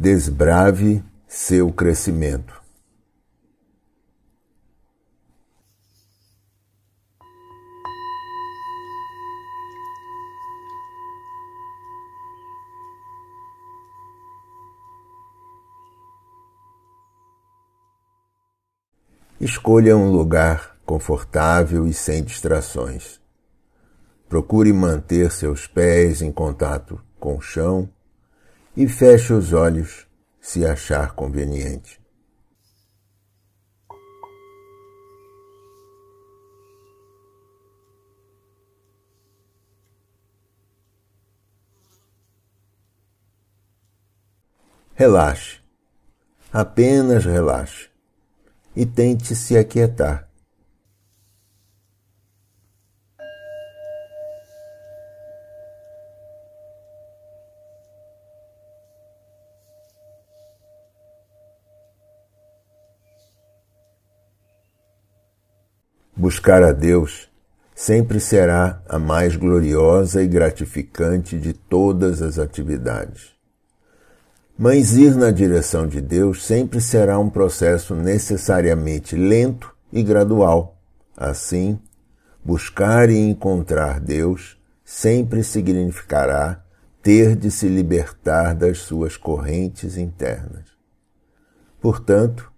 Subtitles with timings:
[0.00, 2.58] Desbrave seu crescimento.
[19.38, 23.20] Escolha um lugar confortável e sem distrações.
[24.30, 27.86] Procure manter seus pés em contato com o chão
[28.76, 30.06] e feche os olhos
[30.40, 32.00] se achar conveniente.
[44.94, 45.60] Relaxe.
[46.52, 47.88] Apenas relaxe
[48.76, 50.29] e tente se aquietar.
[66.20, 67.30] Buscar a Deus
[67.74, 73.30] sempre será a mais gloriosa e gratificante de todas as atividades.
[74.58, 80.78] Mas ir na direção de Deus sempre será um processo necessariamente lento e gradual.
[81.16, 81.80] Assim,
[82.44, 86.62] buscar e encontrar Deus sempre significará
[87.02, 90.66] ter de se libertar das suas correntes internas.
[91.80, 92.52] Portanto,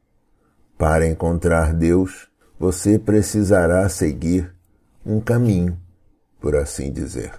[0.77, 2.32] para encontrar Deus,
[2.63, 4.55] você precisará seguir
[5.05, 5.77] um caminho,
[6.41, 7.33] por assim dizer.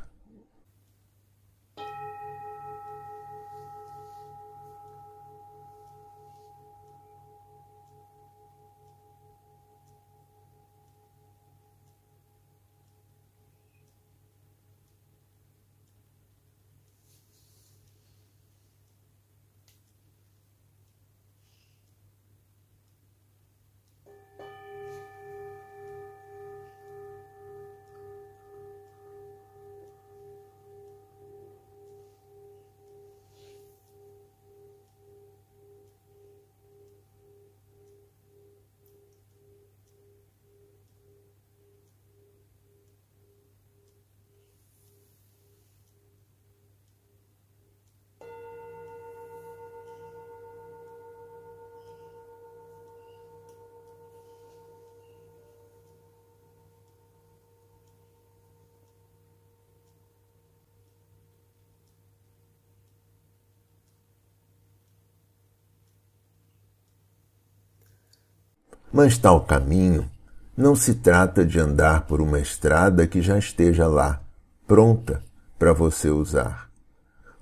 [68.93, 70.07] Mas tal caminho
[70.55, 74.21] não se trata de andar por uma estrada que já esteja lá,
[74.67, 75.23] pronta
[75.57, 76.69] para você usar.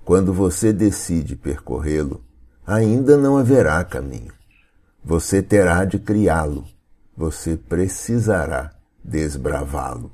[0.02, 2.24] Quando você decide percorrê-lo,
[2.66, 4.32] ainda não haverá caminho.
[5.04, 6.64] Você terá de criá-lo.
[7.14, 8.70] Você precisará
[9.04, 10.10] desbravá-lo.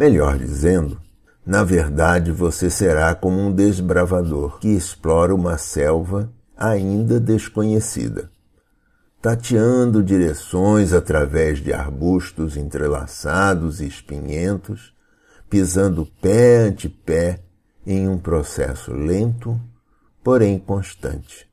[0.00, 0.98] Melhor dizendo,
[1.44, 8.30] na verdade você será como um desbravador que explora uma selva ainda desconhecida,
[9.20, 14.94] tateando direções através de arbustos entrelaçados e espinhentos,
[15.50, 17.40] pisando pé ante pé
[17.86, 19.60] em um processo lento,
[20.24, 21.46] porém constante.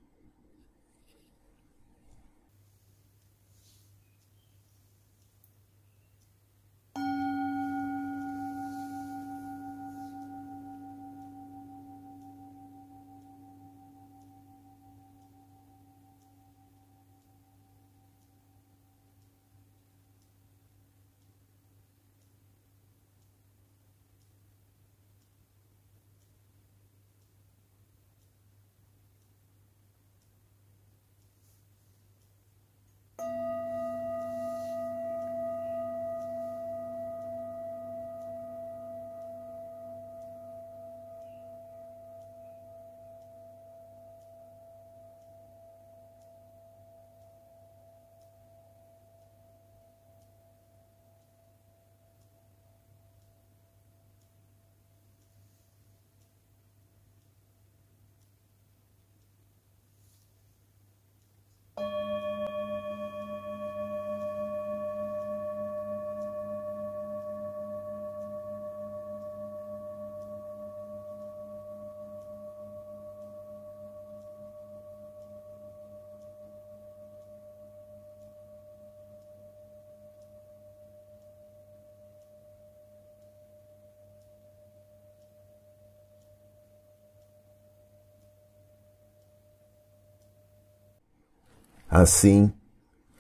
[91.90, 92.52] Assim,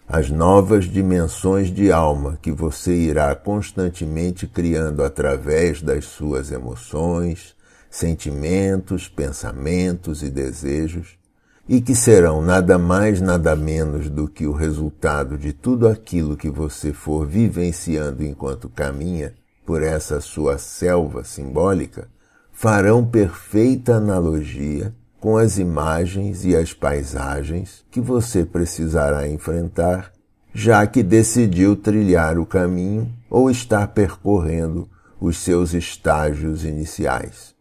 [0.07, 7.55] as novas dimensões de alma que você irá constantemente criando através das suas emoções,
[7.89, 11.17] sentimentos, pensamentos e desejos,
[11.67, 16.49] e que serão nada mais, nada menos do que o resultado de tudo aquilo que
[16.49, 19.33] você for vivenciando enquanto caminha
[19.65, 22.07] por essa sua selva simbólica,
[22.53, 30.11] farão perfeita analogia com as imagens e as paisagens que você precisará enfrentar,
[30.53, 37.56] já que decidiu trilhar o caminho ou estar percorrendo os seus estágios iniciais.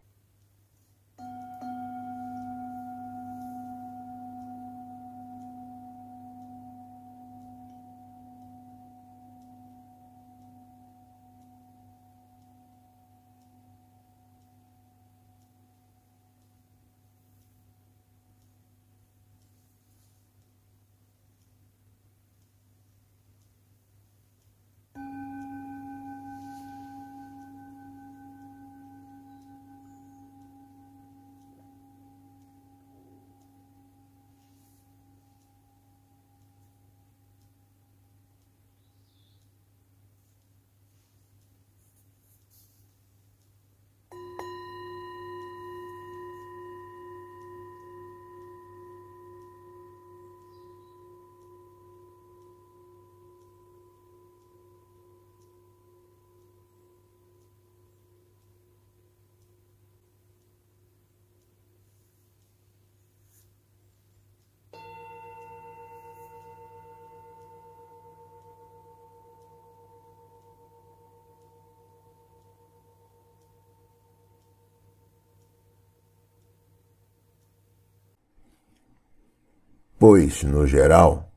[79.99, 81.31] Pois, no geral,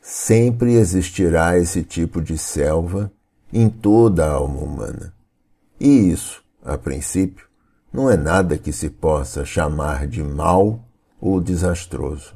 [0.00, 3.10] sempre existirá esse tipo de selva
[3.52, 5.14] em toda a alma humana.
[5.80, 7.46] E isso, a princípio,
[7.92, 10.80] não é nada que se possa chamar de mal
[11.20, 12.34] ou desastroso.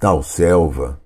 [0.00, 0.98] Tal selva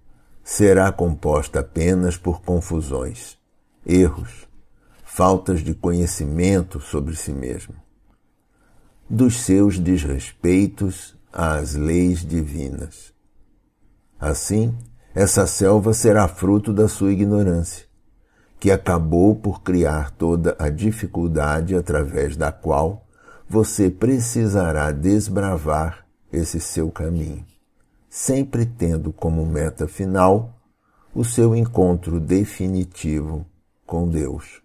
[0.45, 3.37] será composta apenas por confusões,
[3.85, 4.47] erros,
[5.05, 7.75] faltas de conhecimento sobre si mesmo,
[9.11, 13.13] dos seus desrespeitos às leis divinas.
[14.21, 14.73] Assim,
[15.13, 17.87] essa selva será fruto da sua ignorância,
[18.61, 23.05] que acabou por criar toda a dificuldade através da qual
[23.49, 27.45] você precisará desbravar esse seu caminho
[28.15, 30.55] sempre tendo como meta final
[31.13, 33.45] o seu encontro definitivo
[33.85, 34.63] com Deus.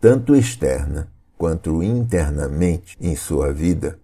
[0.00, 3.98] Tanto externa quanto internamente em sua vida,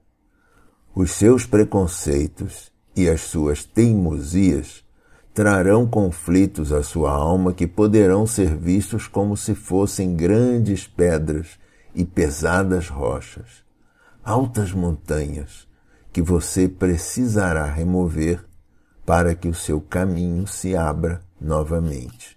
[0.94, 4.84] os seus preconceitos e as suas teimosias
[5.32, 11.58] trarão conflitos à sua alma que poderão ser vistos como se fossem grandes pedras
[11.94, 13.64] e pesadas rochas,
[14.22, 15.66] altas montanhas
[16.12, 18.44] que você precisará remover
[19.04, 22.34] para que o seu caminho se abra novamente.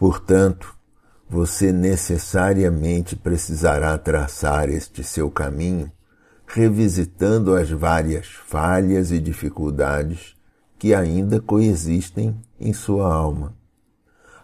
[0.00, 0.74] Portanto,
[1.28, 5.92] você necessariamente precisará traçar este seu caminho,
[6.46, 10.34] revisitando as várias falhas e dificuldades
[10.78, 13.54] que ainda coexistem em sua alma.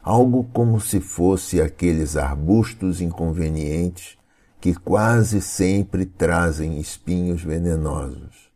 [0.03, 4.19] Algo como se fosse aqueles arbustos inconvenientes
[4.61, 8.51] que quase sempre trazem espinhos venenosos.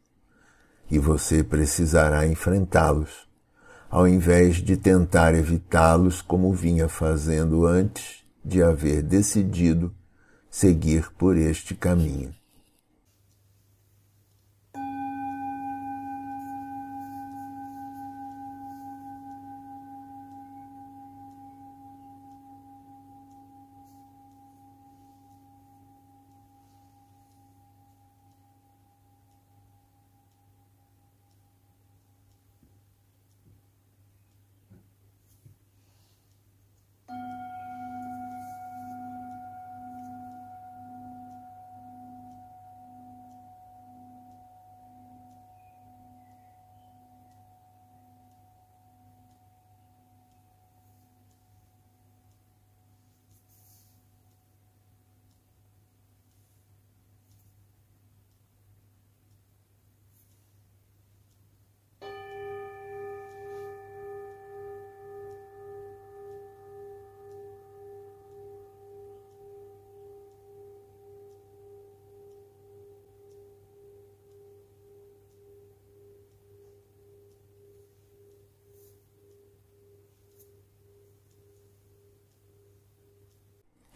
[0.91, 3.30] E você precisará enfrentá-los
[3.91, 9.93] ao invés de tentar evitá-los como vinha fazendo antes de haver decidido
[10.49, 12.33] seguir por este caminho.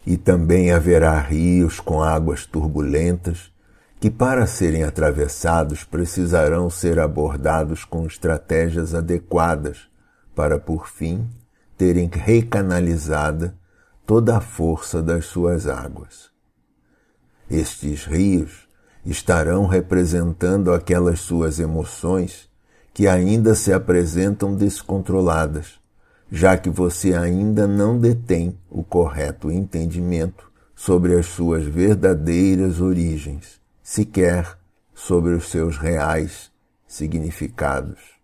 [0.05, 3.51] E também haverá rios com águas turbulentas
[3.99, 9.87] que, para serem atravessados, precisarão ser abordados com estratégias adequadas
[10.35, 11.27] para, por fim,
[11.77, 13.55] terem recanalizada
[14.05, 16.29] toda a força das suas águas.
[17.49, 18.67] Estes rios
[19.05, 22.49] estarão representando aquelas suas emoções
[22.93, 25.79] que ainda se apresentam descontroladas
[26.35, 34.57] já que você ainda não detém o correto entendimento sobre as suas verdadeiras origens, sequer
[34.93, 36.51] sobre os seus reais
[36.85, 38.14] significados.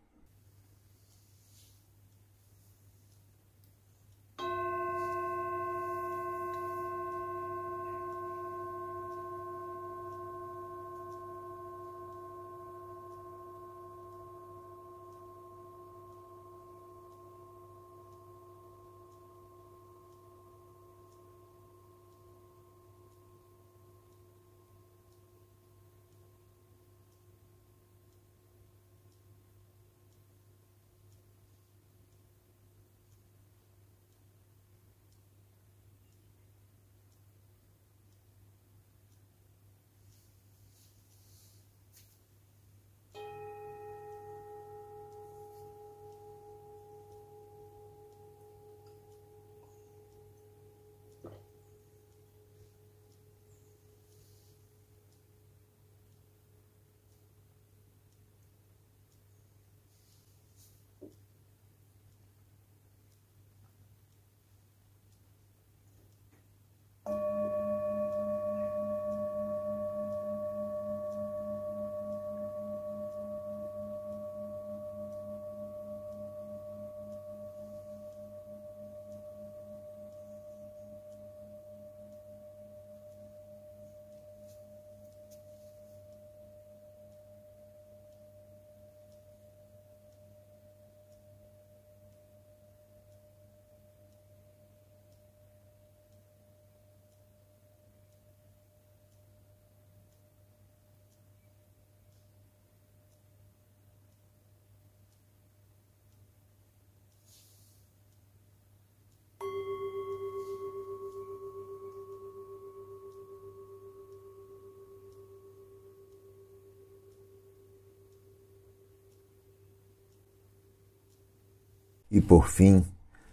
[122.12, 122.84] E por fim,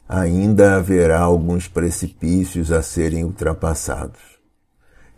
[0.09, 4.38] ainda haverá alguns precipícios a serem ultrapassados.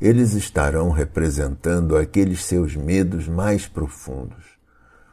[0.01, 4.59] Eles estarão representando aqueles seus medos mais profundos,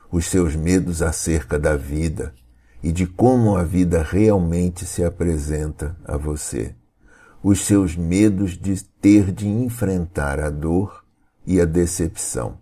[0.10, 2.34] os seus medos acerca da vida
[2.82, 6.74] e de como a vida realmente se apresenta a você,
[7.44, 11.04] os seus medos de ter de enfrentar a dor
[11.46, 12.58] e a decepção.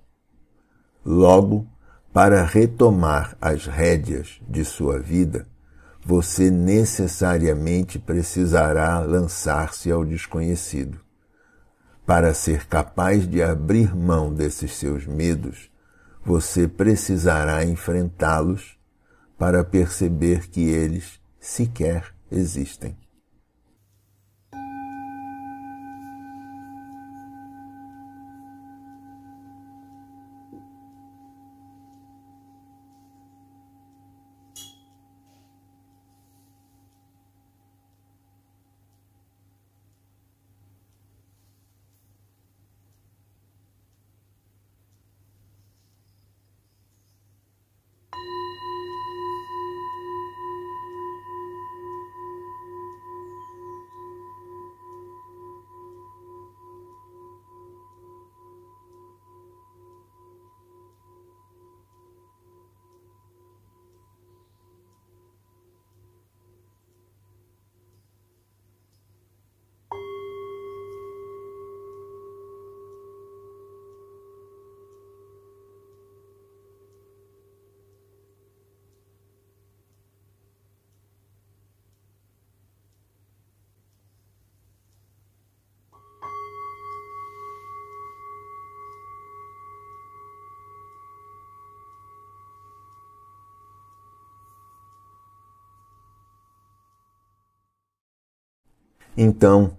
[1.06, 1.67] Logo,
[2.12, 5.48] para retomar as rédeas de sua vida,
[6.08, 11.00] você necessariamente precisará lançar-se ao desconhecido.
[12.06, 15.72] Para ser capaz de abrir mão desses seus medos,
[16.24, 18.78] você precisará enfrentá-los
[19.36, 22.96] para perceber que eles sequer existem.
[99.18, 99.78] Então,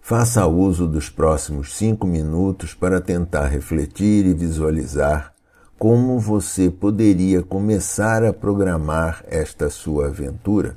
[0.00, 5.34] faça uso dos próximos cinco minutos para tentar refletir e visualizar
[5.78, 10.76] como você poderia começar a programar esta sua aventura,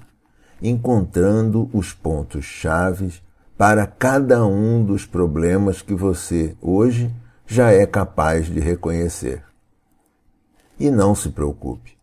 [0.62, 3.24] encontrando os pontos chaves
[3.58, 7.12] para cada um dos problemas que você hoje
[7.48, 9.44] já é capaz de reconhecer.
[10.80, 11.98] E não se preocupe,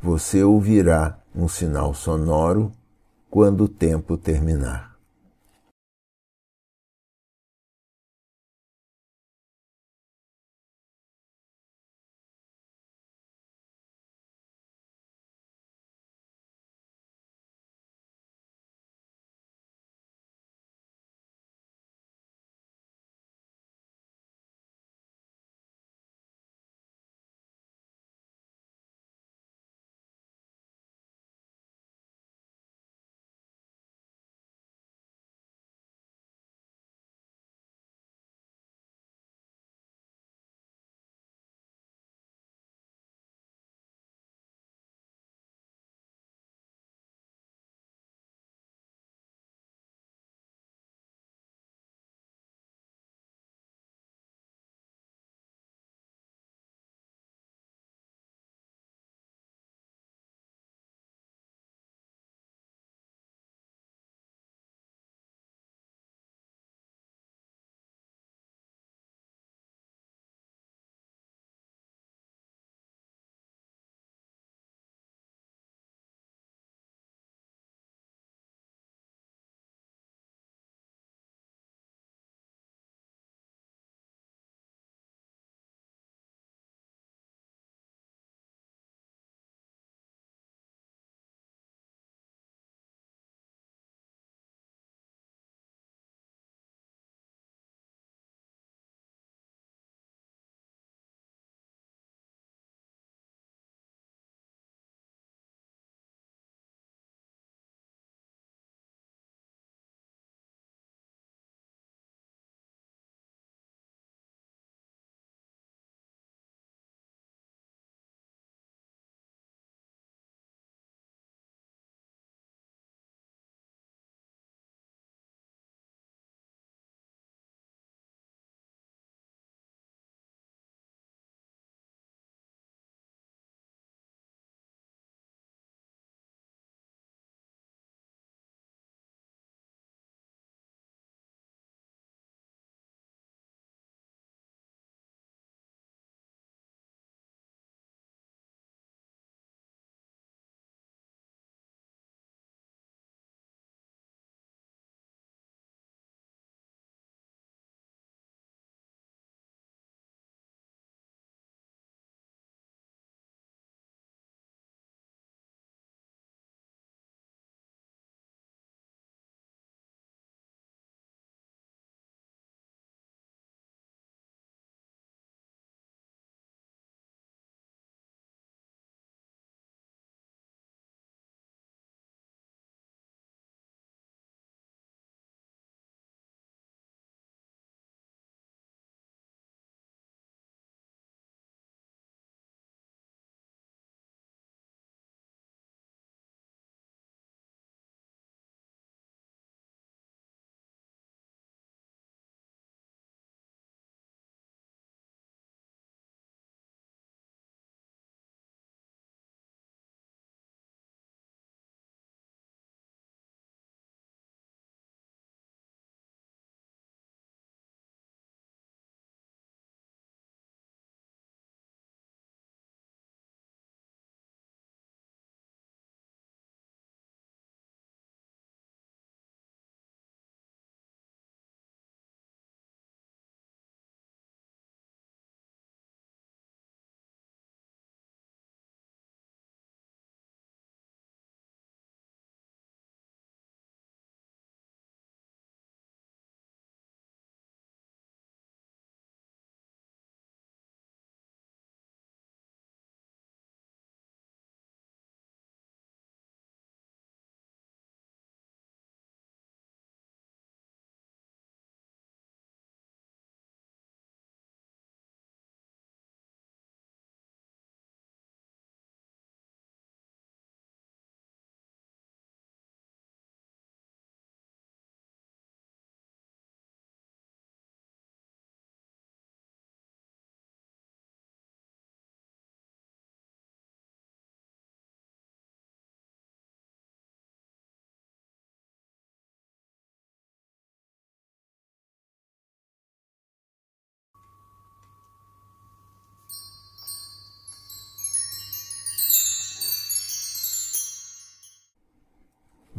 [0.00, 2.72] você ouvirá um sinal sonoro
[3.28, 4.95] quando o tempo terminar.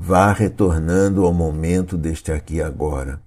[0.08, 3.22] Vá retornando ao momento deste aqui agora.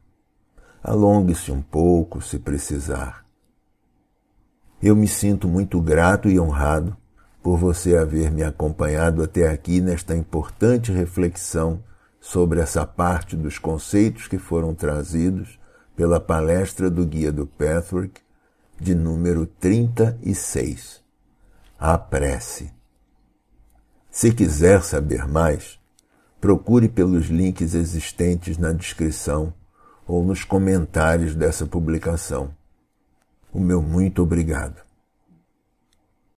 [0.82, 3.26] Alongue-se um pouco, se precisar.
[4.82, 6.96] Eu me sinto muito grato e honrado
[7.42, 11.84] por você haver me acompanhado até aqui nesta importante reflexão
[12.18, 15.60] sobre essa parte dos conceitos que foram trazidos
[15.94, 18.22] pela palestra do Guia do Pathwork
[18.80, 21.02] de número 36.
[21.78, 22.72] A prece.
[24.10, 25.79] Se quiser saber mais,
[26.40, 29.52] procure pelos links existentes na descrição
[30.06, 32.50] ou nos comentários dessa publicação.
[33.52, 34.89] O meu muito obrigado.